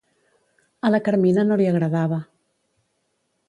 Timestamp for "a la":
0.89-1.01